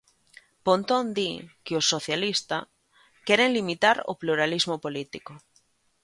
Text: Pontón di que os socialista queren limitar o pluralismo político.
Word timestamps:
Pontón 0.65 1.05
di 1.17 1.29
que 1.63 1.73
os 1.79 1.89
socialista 1.93 2.57
queren 3.27 3.53
limitar 3.57 3.97
o 4.11 4.13
pluralismo 4.21 4.75
político. 4.85 5.33